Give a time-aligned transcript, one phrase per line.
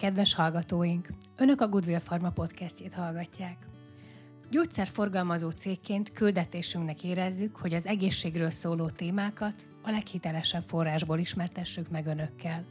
[0.00, 1.08] kedves hallgatóink!
[1.36, 3.56] Önök a Goodwill Pharma podcastjét hallgatják.
[4.50, 12.64] Gyógyszerforgalmazó cégként küldetésünknek érezzük, hogy az egészségről szóló témákat a leghitelesebb forrásból ismertessük meg önökkel.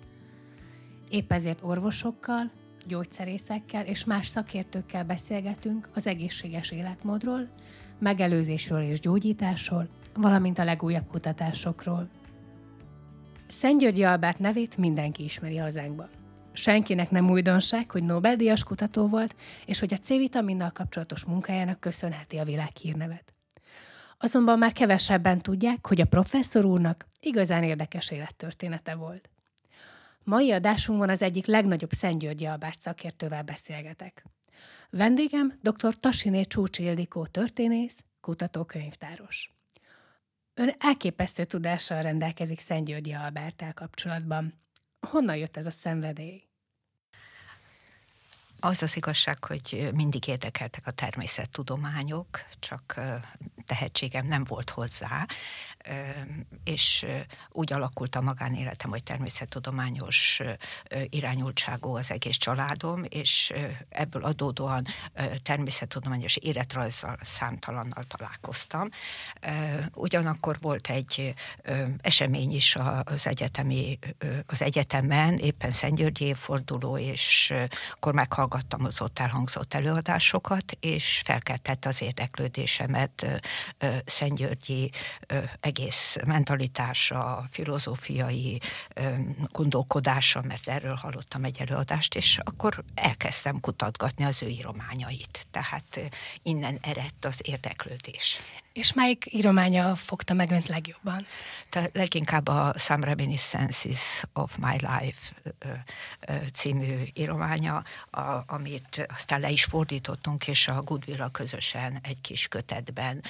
[1.09, 2.51] Épp ezért orvosokkal,
[2.87, 7.47] gyógyszerészekkel és más szakértőkkel beszélgetünk az egészséges életmódról,
[7.99, 12.09] megelőzésről és gyógyításról, valamint a legújabb kutatásokról.
[13.47, 16.18] Szentgyörgyi Albert nevét mindenki ismeri hazánkban.
[16.59, 22.43] Senkinek nem újdonság, hogy Nobel-díjas kutató volt, és hogy a C-vitaminnal kapcsolatos munkájának köszönheti a
[22.43, 23.33] világhírnevet.
[24.17, 29.29] Azonban már kevesebben tudják, hogy a professzor úrnak igazán érdekes élettörténete volt.
[30.23, 34.23] Mai adásunkban az egyik legnagyobb Szentgyörgyi Albert szakértővel beszélgetek.
[34.89, 35.99] Vendégem dr.
[35.99, 39.53] Tasiné Csúcs Ildikó történész, kutatókönyvtáros.
[40.53, 44.53] Ön elképesztő tudással rendelkezik Szentgyörgyi Alberttel kapcsolatban.
[44.99, 46.48] Honnan jött ez a szenvedély?
[48.59, 52.27] Az az igazság, hogy mindig érdekeltek a természettudományok,
[52.59, 52.99] csak
[53.69, 55.25] tehetségem nem volt hozzá,
[56.63, 57.05] és
[57.49, 60.41] úgy alakult a magánéletem, hogy természettudományos
[61.03, 63.53] irányultságú az egész családom, és
[63.89, 64.85] ebből adódóan
[65.43, 68.89] természettudományos életrajzzal számtalannal találkoztam.
[69.93, 71.33] Ugyanakkor volt egy
[72.01, 73.99] esemény is az egyetemi,
[74.45, 77.53] az egyetemen, éppen Szentgyörgyi évforduló, és
[77.91, 83.41] akkor meghallgattam az ott elhangzott előadásokat, és felkeltette az érdeklődésemet
[84.05, 84.91] Szentgyörgyi
[85.59, 88.59] egész mentalitása, filozófiai
[89.51, 95.47] gondolkodása, mert erről hallottam egy előadást, és akkor elkezdtem kutatgatni az ő írományait.
[95.51, 95.99] Tehát
[96.43, 98.39] innen eredt az érdeklődés.
[98.79, 101.25] És melyik írománya fogta meg önt legjobban?
[101.69, 105.51] Tehát leginkább a Some Reminiscences of My Life
[106.53, 113.23] című írománya, a, amit aztán le is fordítottunk, és a goodwill közösen egy kis kötetben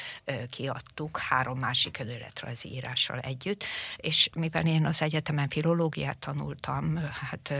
[0.49, 3.63] kiadtuk, három másik önéletrajzi írással együtt,
[3.97, 6.99] és mivel én az egyetemen filológiát tanultam,
[7.29, 7.53] hát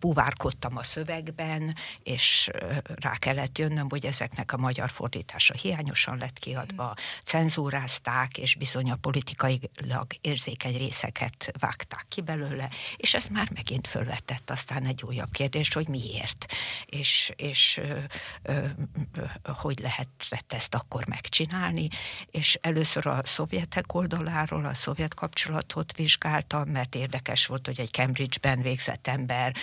[0.00, 2.50] buvárkodtam a szövegben, és
[2.84, 6.94] rá kellett jönnöm, hogy ezeknek a magyar fordítása hiányosan lett kiadva,
[7.24, 14.50] cenzúrázták, és bizony a politikailag érzékeny részeket vágták ki belőle, és ez már megint fölvetett
[14.50, 16.46] aztán egy újabb kérdés, hogy miért,
[16.86, 17.98] és, és ö,
[18.42, 18.66] ö,
[19.12, 21.88] ö, hogy lehetett ezt akkor megcsinálni,
[22.30, 28.62] és először a szovjetek oldaláról a szovjet kapcsolatot vizsgáltam, mert érdekes volt, hogy egy Cambridge-ben
[28.62, 29.54] végzett ember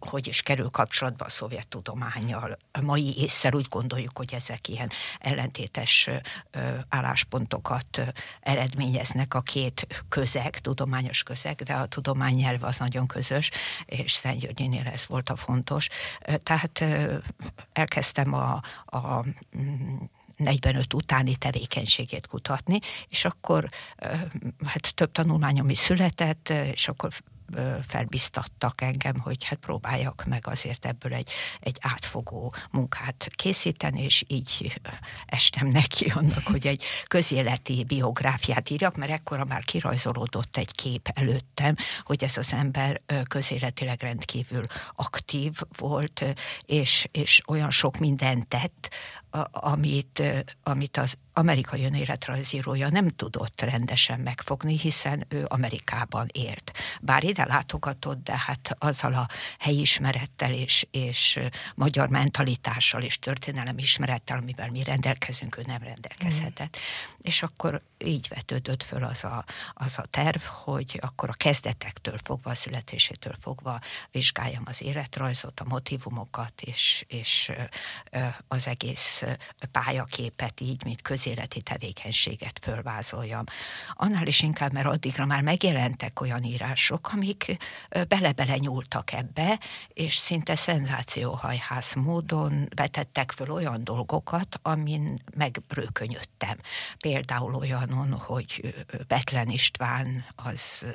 [0.00, 2.58] hogy is kerül kapcsolatba a szovjet tudományjal.
[2.72, 6.08] A mai észszer úgy gondoljuk, hogy ezek ilyen ellentétes más
[6.88, 8.00] álláspontokat
[8.40, 13.50] eredményeznek a két közeg, tudományos közeg, de a tudománynyelv az nagyon közös,
[13.84, 15.88] és Szentgyörgyinél ez volt a fontos.
[16.42, 16.84] Tehát
[17.72, 19.24] elkezdtem a, a
[20.36, 22.78] 45 utáni tevékenységét kutatni,
[23.08, 23.68] és akkor
[24.64, 27.12] hát több tanulmányom is született, és akkor
[27.88, 31.30] felbiztattak engem, hogy hát próbáljak meg azért ebből egy,
[31.60, 34.80] egy átfogó munkát készíteni, és így
[35.26, 41.74] estem neki annak, hogy egy közéleti biográfiát írjak, mert ekkora már kirajzolódott egy kép előttem,
[42.02, 44.64] hogy ez az ember közéletileg rendkívül
[44.94, 46.24] aktív volt,
[46.64, 48.94] és, és olyan sok mindent tett,
[49.50, 50.22] amit,
[50.62, 56.72] amit az amerikai önéletrajzírója nem tudott rendesen megfogni, hiszen ő Amerikában élt.
[57.00, 59.28] Bár ide látogatott, de hát azzal a
[59.58, 61.40] helyismerettel és, és
[61.74, 66.78] magyar mentalitással és történelem ismerettel, amivel mi rendelkezünk, ő nem rendelkezhetett.
[66.78, 67.18] Mm.
[67.20, 69.44] És akkor így vetődött föl az a,
[69.74, 75.64] az a terv, hogy akkor a kezdetektől fogva, a születésétől fogva vizsgáljam az életrajzot, a
[75.64, 77.52] motivumokat, és, és
[78.48, 79.21] az egész
[79.70, 83.44] pályaképet így, mint közéleti tevékenységet fölvázoljam.
[83.92, 87.56] Annál is inkább, mert addigra már megjelentek olyan írások, amik
[88.08, 89.58] bele-bele nyúltak ebbe,
[89.88, 96.56] és szinte szenzációhajház módon vetettek föl olyan dolgokat, amin megbrőkönyödtem.
[96.98, 98.74] Például olyanon, hogy
[99.06, 100.86] Betlen István az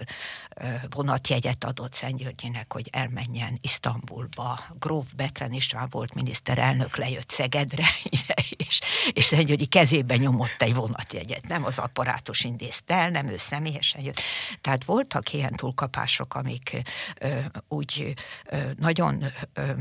[0.89, 4.59] vonatjegyet adott Szentgyörgyinek, hogy elmenjen Isztambulba.
[4.79, 7.85] Gróf Betlen István volt miniszterelnök, lejött Szegedre,
[8.67, 8.79] és,
[9.11, 11.47] és Szentgyörgyi kezébe nyomott egy vonatjegyet.
[11.47, 14.21] Nem az apparátus intézte el, nem ő személyesen jött.
[14.61, 16.81] Tehát voltak ilyen túlkapások, amik
[17.19, 18.13] ö, úgy
[18.45, 19.71] ö, nagyon ö,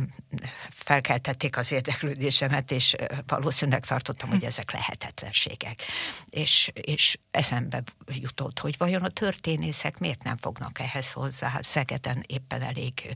[0.70, 2.94] felkeltették az érdeklődésemet, és
[3.26, 5.82] valószínűleg tartottam, hogy ezek lehetetlenségek.
[6.30, 11.48] És, és eszembe jutott, hogy vajon a történészek miért nem fognak ehhez hozzá.
[11.48, 13.14] Hát Szegeden éppen elég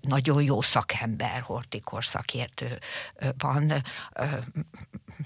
[0.00, 2.78] nagyon jó szakember, hortikor szakértő
[3.38, 3.82] van.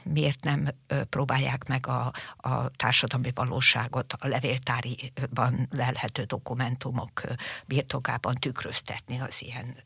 [0.02, 0.68] Miért nem
[1.08, 7.22] próbálják meg a, a társadalmi valóságot a levéltáriban lelhető dokumentumok
[7.66, 9.76] birtokában tükröztetni az ilyen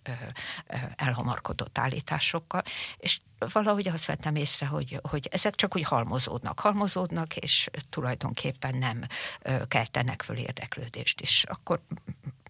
[0.96, 2.62] elhamarkodott állításokkal,
[2.96, 3.20] és
[3.52, 9.06] valahogy azt vettem észre, hogy, hogy ezek csak úgy halmozódnak, halmozódnak, és tulajdonképpen nem
[9.68, 11.44] keltenek föl érdeklődést is.
[11.44, 11.80] Akkor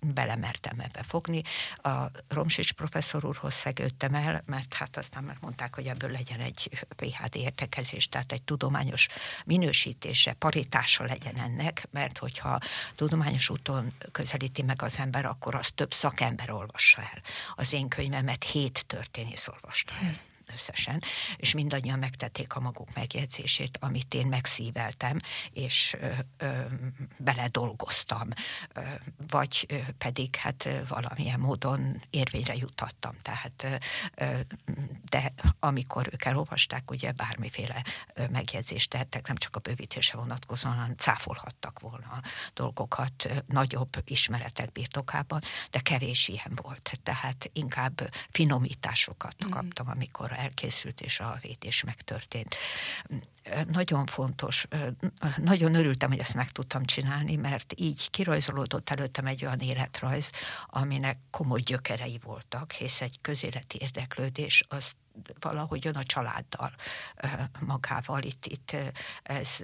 [0.01, 1.43] belemertem ebbe fogni.
[1.77, 6.87] A Romsics professzor úrhoz szegődtem el, mert hát aztán már mondták, hogy ebből legyen egy
[6.97, 9.07] PHD értekezés, tehát egy tudományos
[9.45, 12.59] minősítése, paritása legyen ennek, mert hogyha
[12.95, 17.23] tudományos úton közelíti meg az ember, akkor az több szakember olvassa el.
[17.55, 21.03] Az én könyvemet hét történész olvasta el összesen,
[21.37, 25.17] és mindannyian megtették a maguk megjegyzését, amit én megszíveltem,
[25.53, 26.61] és ö, ö,
[27.17, 28.29] beledolgoztam,
[28.73, 28.81] ö,
[29.29, 33.15] vagy ö, pedig hát valamilyen módon érvényre jutattam.
[33.23, 33.67] Tehát,
[34.15, 34.41] ö,
[35.09, 37.85] de amikor ők elolvasták, ugye bármiféle
[38.31, 42.21] megjegyzést tettek, nem csak a bővítése vonatkozóan, hanem cáfolhattak volna
[42.55, 45.41] dolgokat nagyobb ismeretek birtokában,
[45.71, 47.01] de kevés ilyen volt.
[47.03, 49.51] Tehát inkább finomításokat mm.
[49.51, 52.55] kaptam, amikor elkészült, és a védés megtörtént.
[53.73, 54.67] Nagyon fontos,
[55.37, 60.31] nagyon örültem, hogy ezt meg tudtam csinálni, mert így kirajzolódott előttem egy olyan életrajz,
[60.67, 64.93] aminek komoly gyökerei voltak, hisz egy közéleti érdeklődés az
[65.41, 66.73] valahogyan a családdal
[67.61, 68.23] magával.
[68.23, 68.77] Itt, itt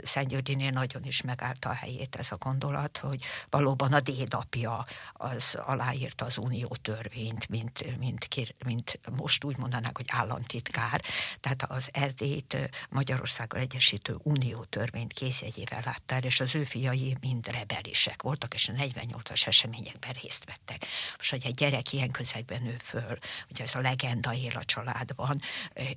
[0.02, 6.24] Szentgyörgyinél nagyon is megállta a helyét ez a gondolat, hogy valóban a dédapja az aláírta
[6.24, 8.28] az unió törvényt, mint, mint,
[8.64, 11.02] mint most úgy mondanák, hogy államtitkár.
[11.40, 17.48] Tehát az Erdélyt Magyarországgal Egyesítő Unió törvényt készjegyével látta el, és az ő fiai mind
[17.48, 20.86] rebelisek voltak, és a 48-as eseményekben részt vettek.
[21.16, 23.16] Most, hogy egy gyerek ilyen közegben nő föl,
[23.50, 25.40] ugye ez a legenda él a családban,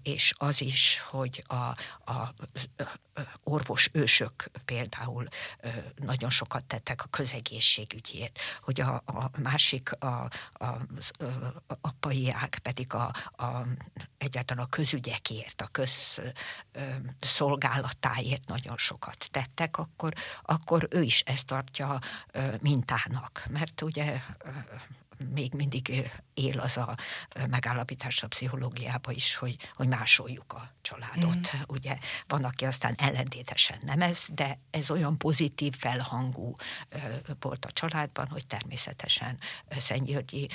[0.03, 1.75] és az is, hogy a,
[2.11, 2.33] a
[3.43, 5.27] orvos ősök például
[5.95, 10.65] nagyon sokat tettek a közegészségügyért, hogy a, a másik, a, a,
[10.97, 11.11] az
[11.81, 13.65] apai ág pedig a, a,
[14.17, 15.69] egyáltalán a közügyekért, a
[17.19, 21.99] közszolgálatáért nagyon sokat tettek, akkor, akkor ő is ezt tartja
[22.61, 24.21] mintának, mert ugye
[25.33, 26.95] még mindig él az a
[27.49, 31.55] megállapítás a pszichológiába is, hogy, hogy másoljuk a családot.
[31.55, 31.59] Mm.
[31.67, 31.97] Ugye
[32.27, 36.53] van, aki aztán ellentétesen nem ez, de ez olyan pozitív felhangú
[37.39, 39.37] volt a családban, hogy természetesen
[39.77, 40.49] Szentgyörgyi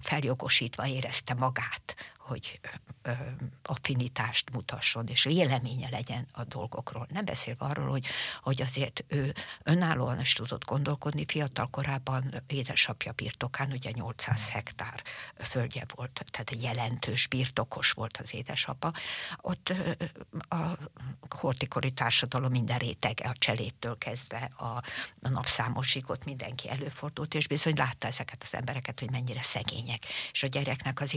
[0.00, 2.60] feljogosítva érezte magát, hogy
[3.62, 7.06] affinitást mutasson, és véleménye legyen a dolgokról.
[7.10, 8.06] Nem beszélve arról, hogy,
[8.42, 15.02] hogy azért ő önállóan is tudott gondolkodni, fiatal korában édesapja birtokán, ugye 800 hektár
[15.38, 18.92] földje volt, tehát jelentős birtokos volt az édesapa.
[19.36, 19.72] Ott
[20.48, 20.78] a
[21.36, 24.64] hortikori társadalom minden rétege, a cseléttől kezdve a,
[25.22, 30.04] a napszámosig ott mindenki előfordult, és bizony látta ezeket az embereket, hogy mennyire szegények.
[30.32, 31.12] És a gyereknek az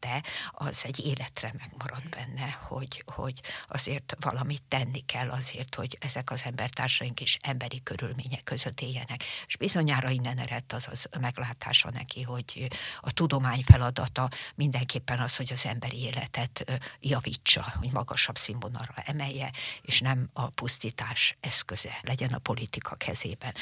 [0.00, 6.30] igazságérzete az egy életre megmarad benne, hogy, hogy azért valamit tenni kell azért, hogy ezek
[6.30, 9.24] az embertársaink is emberi körülmények között éljenek.
[9.46, 12.68] És bizonyára innen eredt az az meglátása neki, hogy
[13.00, 19.50] a tudomány feladata mindenképpen az, hogy az emberi életet javítsa, hogy magasabb színvonalra emelje,
[19.82, 23.52] és nem a pusztítás eszköze legyen a politika kezében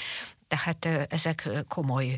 [0.49, 2.16] tehát ezek komoly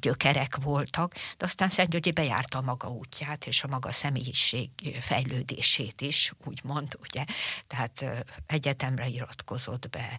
[0.00, 4.70] gyökerek voltak, de aztán Szentgyörgyi bejárta a maga útját, és a maga személyiség
[5.00, 7.24] fejlődését is, úgymond, ugye,
[7.66, 8.04] tehát
[8.46, 10.18] egyetemre iratkozott be,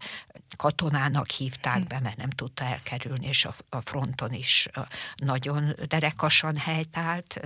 [0.55, 4.67] katonának hívták be, mert nem tudta elkerülni, és a fronton is
[5.15, 7.39] nagyon derekasan helytált,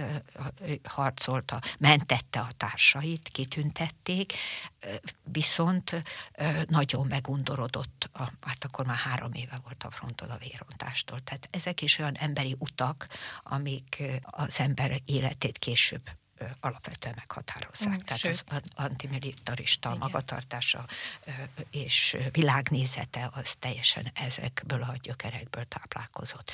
[0.83, 4.33] harcolta, mentette a társait, kitüntették,
[5.23, 6.01] viszont
[6.67, 8.09] nagyon megundorodott,
[8.41, 11.19] hát akkor már három éve volt a fronton a vérontástól.
[11.19, 13.07] Tehát ezek is olyan emberi utak,
[13.43, 16.09] amik az ember életét később
[16.59, 17.93] alapvetően meghatározzák.
[17.93, 18.43] Mm, Tehát sőt.
[18.47, 19.99] az antimilitarista Igen.
[19.99, 20.85] magatartása
[21.71, 26.51] és világnézete az teljesen ezekből a gyökerekből táplálkozott.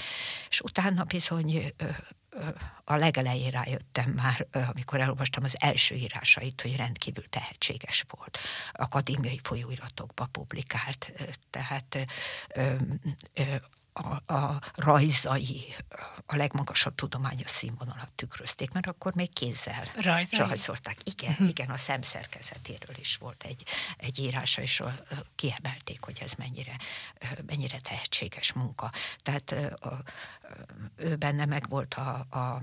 [0.50, 1.74] És utána bizony
[2.84, 8.38] a legelején rájöttem már, amikor elolvastam az első írásait, hogy rendkívül tehetséges volt.
[8.72, 11.12] Akadémiai folyóiratokba publikált,
[11.50, 11.98] tehát
[13.94, 15.76] a, a rajzai
[16.26, 20.40] a legmagasabb tudományos színvonalat tükrözték, mert akkor még kézzel Rajzai?
[20.40, 20.98] rajzolták.
[21.04, 21.48] Igen, uh-huh.
[21.48, 23.64] igen, a szemszerkezetéről is volt egy,
[23.98, 24.84] egy írása, és
[25.36, 26.76] kiemelték, hogy ez mennyire,
[27.46, 28.92] mennyire tehetséges munka.
[29.18, 29.56] Tehát
[30.96, 32.62] ő benne meg volt a, a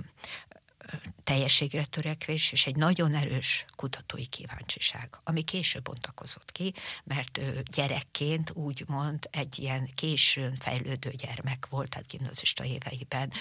[1.24, 6.74] teljességre törekvés, és egy nagyon erős kutatói kíváncsiság, ami később bontakozott ki,
[7.04, 7.40] mert
[7.74, 13.32] gyerekként úgymond egy ilyen későn fejlődő gyermek volt, tehát gimnazista éveiben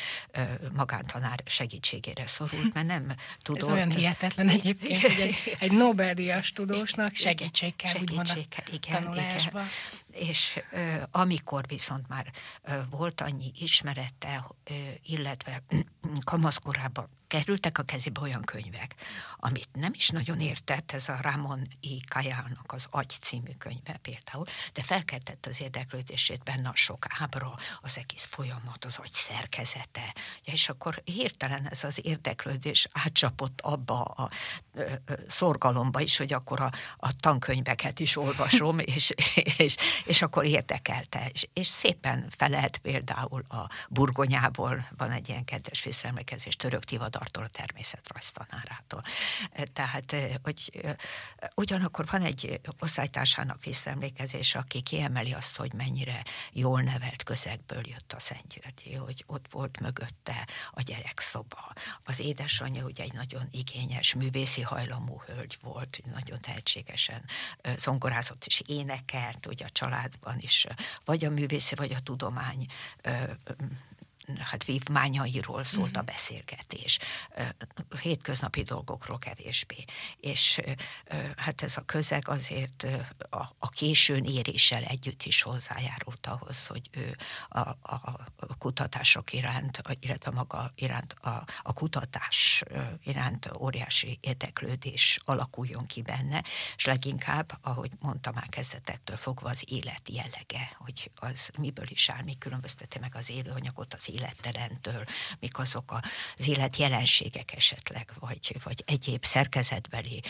[0.73, 3.61] magántanár segítségére szorult, mert nem tudott...
[3.61, 9.59] Ez olyan hihetetlen egyébként, hogy egy, egy Nobel-díjas tudósnak segítség kell, segítség a igen, tanulásba.
[9.59, 9.69] Igen
[10.11, 10.59] és
[11.11, 12.31] amikor viszont már
[12.89, 14.51] volt annyi ismerete,
[15.03, 15.61] illetve
[16.23, 18.95] kamaszkorában kerültek a kezébe olyan könyvek,
[19.37, 22.01] amit nem is nagyon értett, ez a Ramon I.
[22.07, 27.97] Kajának az Agy című könyve például, de felkeltett az érdeklődését benne a sok ábra, az
[27.97, 34.29] egész folyamat, az agy szerkezete, és akkor hirtelen ez az érdeklődés átcsapott abba a
[34.73, 39.13] ö, ö, szorgalomba is, hogy akkor a, a tankönyveket is olvasom, és,
[39.57, 41.29] és, és akkor érdekelte.
[41.33, 47.47] És, és szépen felelt például a burgonyából, van egy ilyen kedves visszaemlékezés, török tivadartól, a
[47.47, 49.01] természetrajztanárától.
[49.73, 50.87] Tehát, hogy
[51.55, 58.19] ugyanakkor van egy osztálytársának visszaemlékezés, aki kiemeli azt, hogy mennyire jól nevelt közegből jött a
[58.19, 61.73] Szentgyörgyi, hogy ott volt mögötte a gyerekszoba.
[62.03, 67.25] Az édesanyja ugye egy nagyon igényes, művészi hajlamú hölgy volt, nagyon tehetségesen
[67.75, 70.65] zongorázott és énekelt, ugye a családban is,
[71.05, 72.65] vagy a művészi, vagy a tudomány
[74.37, 76.11] hát vívmányairól szólt a mhm.
[76.11, 76.99] beszélgetés,
[78.01, 79.85] hétköznapi dolgokról kevésbé.
[80.19, 80.61] És
[81.35, 82.87] hát ez a közeg azért
[83.29, 87.15] a, a későn éréssel együtt is hozzájárult ahhoz, hogy ő
[87.49, 92.63] a, a kutatások iránt, illetve maga iránt, a, a kutatás
[93.03, 96.43] iránt óriási érdeklődés alakuljon ki benne,
[96.75, 102.23] és leginkább, ahogy mondtam már kezdetektől fogva, az élet jellege, hogy az miből is áll,
[102.23, 105.03] mi különbözteti meg az élőanyagot az élettelentől,
[105.39, 105.99] mik azok
[106.37, 110.21] az élet jelenségek esetleg, vagy, vagy egyéb szerkezetbeli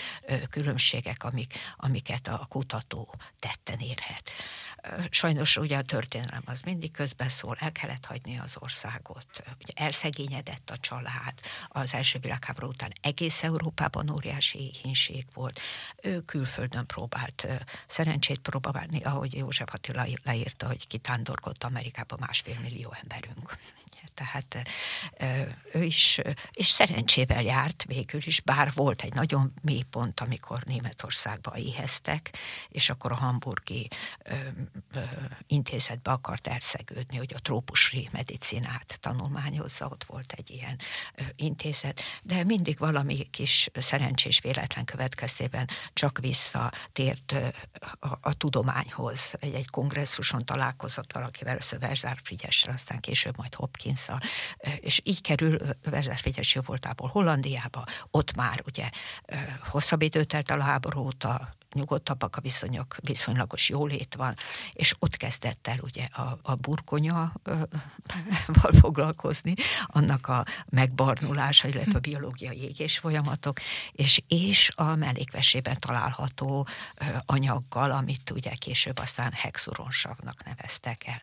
[0.50, 4.32] különbségek, amik, amiket a kutató tetten érhet.
[5.10, 9.26] Sajnos ugye a történelem az mindig közbeszól, el kellett hagyni az országot,
[9.62, 11.34] ugye elszegényedett a család,
[11.68, 15.60] az első világháború után egész Európában óriási éhínség volt,
[16.02, 17.48] ő külföldön próbált
[17.88, 23.58] szerencsét próbálni, ahogy József Attila leírta, hogy kitándorgott Amerikába másfél millió emberünk
[24.14, 24.70] tehát
[25.74, 26.20] ő is,
[26.52, 32.38] és szerencsével járt végül is, bár volt egy nagyon mély pont, amikor Németországba éheztek,
[32.70, 33.88] és akkor a hamburgi
[34.24, 34.36] ö,
[34.94, 35.02] ö,
[35.48, 40.80] intézetbe akart elszegődni, hogy a trópusi medicinát tanulmányozza, ott volt egy ilyen
[41.16, 47.36] ö, intézet, de mindig valami kis szerencsés véletlen következtében csak visszatért
[48.00, 49.34] a, a tudományhoz.
[49.40, 54.18] Egy, egy kongresszuson találkozott valakivel, először Verzár Frigyesre, aztán később majd Hopkins Picasso,
[54.80, 58.90] és így kerül Verzár Frigyes voltából Hollandiába, ott már ugye
[59.70, 64.36] hosszabb időt telt a háború óta, nyugodtabbak a viszonyok, viszonylagos jólét van,
[64.72, 67.34] és ott kezdett el ugye a, a burgonya
[68.62, 69.54] val foglalkozni,
[69.86, 73.60] annak a megbarnulása, illetve a biológiai égés folyamatok,
[73.92, 76.68] és, és a mellékvesében található
[77.26, 81.20] anyaggal, amit ugye később aztán hexuronsavnak neveztek el.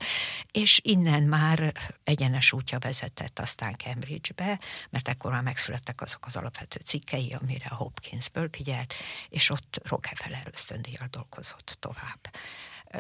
[0.53, 1.73] És innen már
[2.05, 4.61] egyenes útja vezetett aztán Cambridge-be,
[4.91, 8.95] mert ekkor már megszülettek azok az alapvető cikkei, amire a Hopkins figyelt,
[9.29, 12.21] és ott Rockefeller Miller ösztöndíjjal dolgozott tovább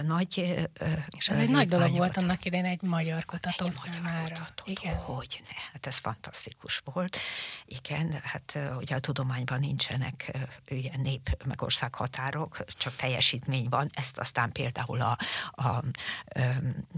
[0.03, 0.39] nagy...
[1.17, 4.21] És ez egy nagy dolog volt annak idején egy magyar kutató egy számára.
[4.23, 4.97] Magyar kutató, Igen.
[4.97, 7.17] Hogy ne, hát ez fantasztikus volt.
[7.65, 10.39] Igen, hát ugye a tudományban nincsenek
[10.69, 13.91] ilyen nép meg országhatárok, csak teljesítmény van.
[13.93, 15.17] Ezt aztán például a,
[15.51, 15.83] a, a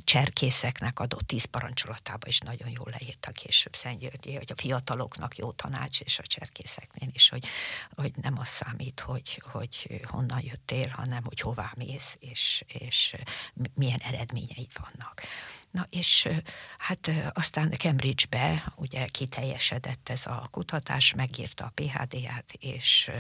[0.05, 6.01] cserkészeknek adott tíz parancsolatába is nagyon jól leírta később Szentgyörgyi, hogy a fiataloknak jó tanács,
[6.01, 7.47] és a cserkészeknél is, hogy,
[7.95, 12.88] hogy nem az számít, hogy, hogy honnan jöttél, hanem hogy hová mész, és, és
[13.75, 15.23] milyen eredményei vannak.
[15.71, 16.29] Na és
[16.79, 23.11] hát aztán Cambridge-be ugye kiteljesedett ez a kutatás, megírta a PHD-ját, és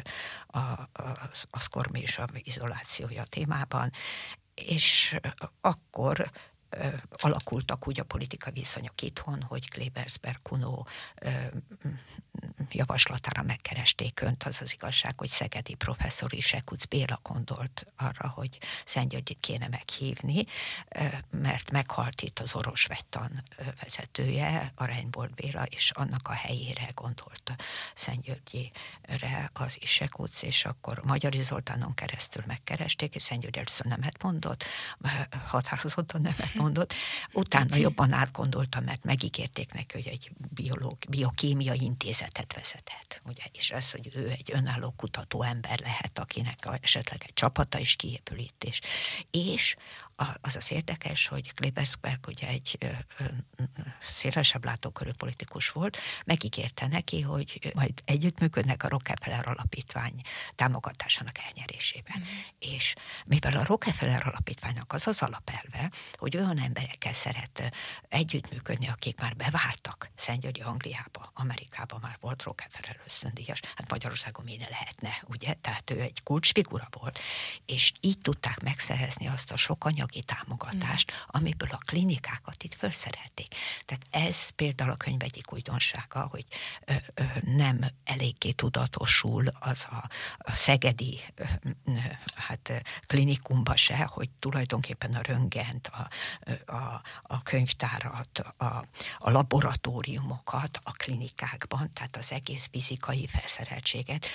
[0.46, 3.92] a, a, a szkormi és a izolációja témában,
[4.54, 5.16] és
[5.60, 6.30] akkor
[7.10, 10.82] alakultak úgy a politika viszonyok itthon, hogy Klebersberg, Kuno
[12.70, 18.58] javaslatára megkeresték önt, az az igazság, hogy Szegedi professzor is Sekuc Béla gondolt arra, hogy
[18.84, 20.44] Szentgyörgyit kéne meghívni,
[21.30, 23.42] mert meghalt itt az Orosvettan
[23.82, 27.54] vezetője, a Reinbold Béla, és annak a helyére gondolt
[27.94, 34.64] Szentgyörgyire az is Sekuc, és akkor Magyari Zoltánon keresztül megkeresték, és Szentgyörgy először nemet mondott,
[35.46, 36.94] határozottan nemet mondott,
[37.32, 43.22] utána jobban átgondoltam, mert megígérték neki, hogy egy biológ, biokémiai intézetet vezethet.
[43.24, 43.42] Ugye?
[43.52, 48.38] És ez, hogy ő egy önálló kutató ember lehet, akinek esetleg egy csapata is kiépül
[48.38, 48.64] itt.
[48.64, 48.80] És,
[49.30, 49.76] és
[50.40, 52.78] az az érdekes, hogy Klebersberg ugye egy
[54.08, 60.20] szélesebb látókörű politikus volt, megígérte neki, hogy majd együttműködnek a Rockefeller Alapítvány
[60.54, 62.18] támogatásának elnyerésében.
[62.18, 62.22] Mm.
[62.58, 62.94] És
[63.26, 67.76] mivel a Rockefeller Alapítványnak az az alapelve, hogy olyan emberekkel szeret
[68.08, 75.22] együttműködni, akik már beváltak Szentgyörgyi Angliába, Amerikába már volt Rockefeller ösztöndíjas, hát Magyarországon miért lehetne,
[75.26, 75.54] ugye?
[75.54, 77.18] Tehát ő egy kulcsfigura volt,
[77.66, 81.16] és így tudták megszerezni azt a sok anyagi támogatást, mm.
[81.26, 83.54] amiből a klinikákat itt felszerelték.
[83.84, 86.44] Tehát ez például a könyv egyik újdonsága, hogy
[86.84, 91.44] ö, ö, nem eléggé tudatosul az a, a szegedi ö,
[92.34, 96.08] hát, klinikumba se, hogy tulajdonképpen a röngent, a,
[96.72, 98.64] a, a könyvtárat, a,
[99.18, 104.26] a laboratóriumokat a klinikákban, tehát az egész fizikai felszereltséget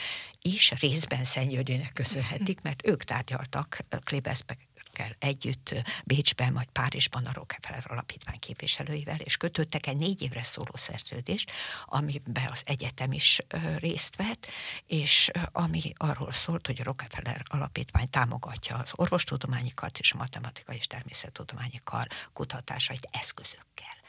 [0.41, 4.59] is részben Szentgyörgyének köszönhetik, mert ők tárgyaltak Klebersberg
[4.93, 5.73] kell együtt
[6.05, 11.51] Bécsben, majd Párizsban a Rockefeller Alapítvány képviselőivel, és kötöttek egy négy évre szóló szerződést,
[11.85, 13.39] amiben az egyetem is
[13.77, 14.47] részt vett,
[14.85, 20.75] és ami arról szólt, hogy a Rockefeller Alapítvány támogatja az orvostudományi kart és a matematikai
[20.75, 24.01] és természettudományi kar kutatásait eszközökkel.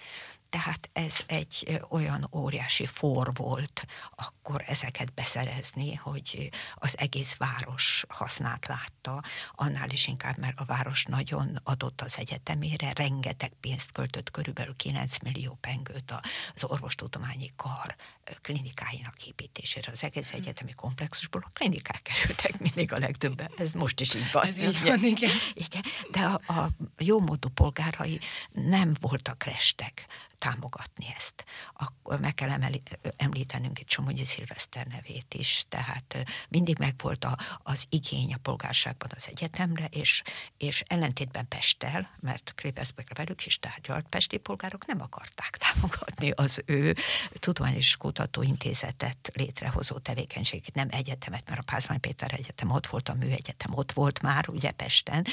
[0.55, 8.67] Tehát ez egy olyan óriási for volt akkor ezeket beszerezni, hogy az egész város hasznát
[8.67, 14.77] látta, annál is inkább, mert a város nagyon adott az egyetemére, rengeteg pénzt költött, körülbelül
[14.77, 16.15] 9 millió pengőt
[16.55, 17.95] az orvostudományi kar
[18.41, 19.93] klinikáinak építésére.
[19.93, 20.41] Az egész hmm.
[20.41, 23.51] egyetemi komplexusból a klinikák kerültek mindig a legtöbben.
[23.57, 24.47] Ez most is így van.
[24.47, 25.31] Ez így van, igen.
[25.55, 25.83] igen.
[26.11, 26.69] De a, a
[26.99, 28.21] jómódú polgárai
[28.53, 30.07] nem voltak restek
[30.45, 31.45] támogatni ezt.
[31.73, 32.83] Akkor meg kell emeli,
[33.17, 36.17] említenünk itt Somogyi Szilveszter nevét is, tehát
[36.49, 40.23] mindig megvolt a, az igény a polgárságban az egyetemre, és,
[40.57, 46.95] és ellentétben Pesttel, mert Krébeszbek velük is tárgyalt, pesti polgárok nem akarták támogatni az ő
[47.33, 53.75] tudományos kutatóintézetet létrehozó tevékenységét, nem egyetemet, mert a Pázmány Péter Egyetem ott volt, a Műegyetem
[53.75, 55.27] ott volt már, ugye Pesten,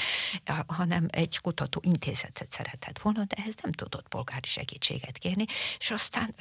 [0.66, 4.46] hanem egy kutatóintézetet szeretett volna, de ehhez nem tudott polgári
[5.02, 5.44] segítséget kérni,
[5.78, 6.34] és aztán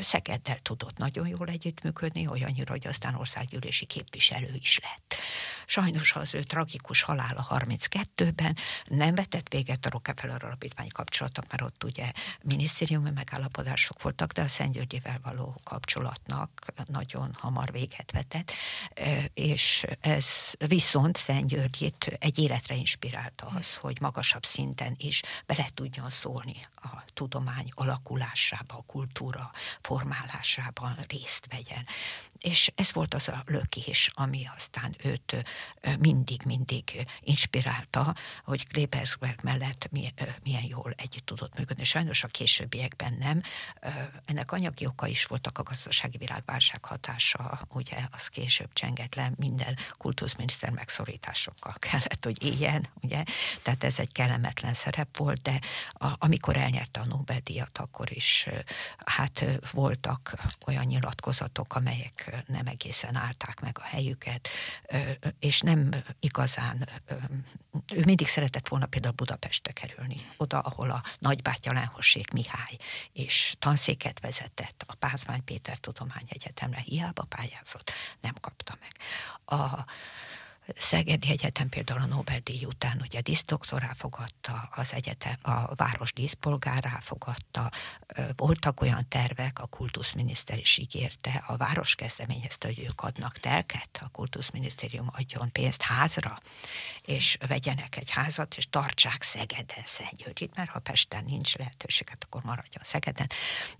[0.00, 5.14] Szegeddel tudott nagyon jól együttműködni, olyannyira, hogy aztán országgyűlési képviselő is lett.
[5.66, 11.84] Sajnos az ő tragikus halála 32-ben nem vetett véget a Rockefeller alapítványi kapcsolatok, mert ott
[11.84, 18.52] ugye minisztériumi megállapodások voltak, de a Szentgyörgyivel való kapcsolatnak nagyon hamar véget vetett,
[19.34, 26.60] és ez viszont Szentgyörgyit egy életre inspirálta az, hogy magasabb szinten is bele tudjon szólni
[26.74, 31.86] a tudomány alakulásába, a kultúra formálásában részt vegyen.
[32.38, 35.36] És ez volt az a lökés, ami aztán őt
[35.98, 39.88] mindig-mindig inspirálta, hogy Klebersberg mellett
[40.42, 41.84] milyen jól együtt tudott működni.
[41.84, 43.42] Sajnos a későbbiekben nem.
[44.24, 49.76] Ennek anyagi oka is voltak a gazdasági világválság hatása, ugye az később csengett le, minden
[49.92, 53.24] kultuszminiszter megszorításokkal kellett, hogy éljen, ugye?
[53.62, 55.60] Tehát ez egy kellemetlen szerep volt, de
[55.92, 58.48] a, amikor elnyerte a Nobel-díjat, akkor is
[58.96, 60.34] hát voltak
[60.66, 64.48] olyan nyilatkozatok, amelyek nem egészen állták meg a helyüket,
[65.38, 66.88] és nem igazán,
[67.94, 72.76] ő mindig szeretett volna például Budapestre kerülni, oda, ahol a nagybátyja Lenhossék Mihály,
[73.12, 78.92] és tanszéket vezetett a Pázmány Péter Tudományegyetemre, hiába pályázott, nem kapta meg.
[79.60, 79.84] A,
[80.74, 87.70] Szegedi Egyetem például a Nobel-díj után ugye díszdoktorá fogadta, az egyetem, a város díszpolgárá fogadta,
[88.36, 94.08] voltak olyan tervek, a kultuszminiszter is ígérte, a város kezdeményezte, hogy ők adnak telket, a
[94.08, 96.40] kultuszminisztérium adjon pénzt házra,
[97.00, 102.82] és vegyenek egy házat, és tartsák Szegeden Szentgyörgyit, mert ha Pesten nincs lehetőséget, akkor maradjon
[102.82, 103.26] Szegeden.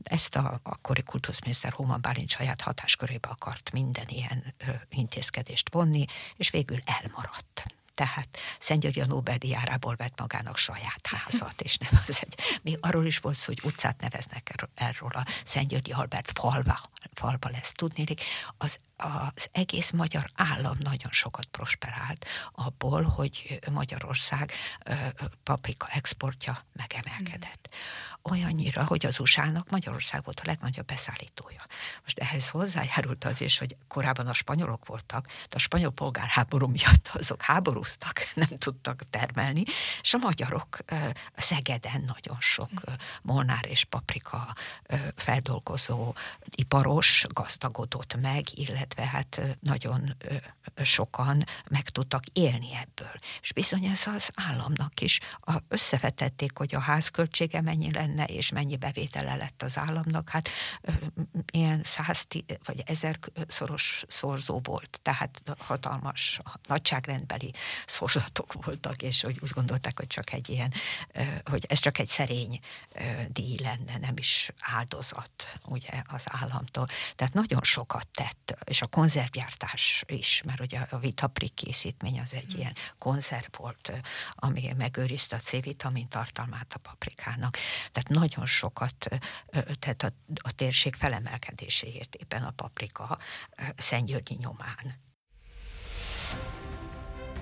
[0.03, 4.55] Ezt a akkori kultuszminiszter Hóman Bálint saját hatáskörébe akart minden ilyen
[4.89, 6.05] intézkedést vonni,
[6.37, 7.65] és végül végül elmaradt.
[7.95, 13.19] Tehát Szentgyörgy a Nobel-díjárából vett magának saját házat, és nem az egy, még arról is
[13.19, 16.81] volt szó, hogy utcát neveznek erről, a Szentgyörgyi Albert falva,
[17.13, 17.73] falba lesz.
[17.73, 18.23] Tudnélik,
[18.59, 24.53] az, az egész magyar állam nagyon sokat prosperált abból, hogy Magyarország
[25.43, 27.69] paprika exportja megemelkedett.
[28.23, 31.63] Olyannyira, hogy az USA-nak Magyarország volt a legnagyobb beszállítója.
[32.03, 37.11] Most ehhez hozzájárult az is, hogy korábban a spanyolok voltak, de a spanyol polgárháború miatt
[37.13, 39.63] azok háborúztak, nem tudtak termelni,
[40.01, 40.79] és a magyarok
[41.37, 42.71] Szegeden nagyon sok
[43.23, 44.55] molnár és paprika
[45.17, 46.15] feldolgozó
[46.55, 50.17] iparos gazdagodott meg, illetve hát nagyon
[50.83, 53.13] sokan meg tudtak élni ebből.
[53.41, 55.21] És bizony ez az államnak is
[55.69, 60.49] összevetették, hogy a házköltsége mennyi lenne, és mennyi bevétele lett az államnak, hát
[61.53, 62.27] ilyen száz
[62.65, 63.19] vagy ezer
[63.49, 67.53] szoros szorzó volt, tehát hatalmas nagyságrendbeli
[67.87, 70.73] szorzatok voltak, és hogy úgy gondolták, hogy csak egy ilyen,
[71.45, 72.61] hogy ez csak egy szerény
[73.29, 76.87] díj lenne, nem is áldozat ugye az államtól.
[77.15, 82.55] Tehát nagyon sokat tett, és a konzervgyártás is, mert ugye a vitaprik készítmény az egy
[82.55, 82.59] mm.
[82.59, 83.93] ilyen konzerv volt,
[84.35, 87.57] ami megőrizte a C-vitamin tartalmát a paprikának.
[87.93, 89.09] Tehát nagyon sokat
[89.79, 93.19] tett a, a térség felemelkedéséért éppen a paprika
[93.77, 95.01] Szentgyörgyi nyomán.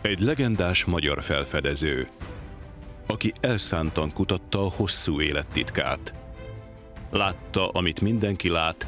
[0.00, 2.08] Egy legendás magyar felfedező,
[3.06, 6.14] aki elszántan kutatta a hosszú élet titkát.
[7.10, 8.86] Látta, amit mindenki lát,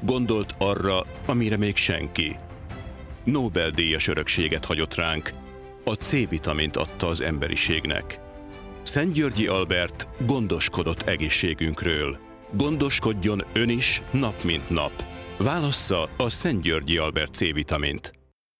[0.00, 2.36] gondolt arra, amire még senki.
[3.24, 5.30] Nobel-díjas örökséget hagyott ránk,
[5.84, 8.20] a C-vitamint adta az emberiségnek.
[8.82, 12.18] Szent Györgyi Albert gondoskodott egészségünkről.
[12.52, 15.04] Gondoskodjon ön is nap mint nap.
[15.36, 18.19] Válassza a Szent Györgyi Albert C-vitamint.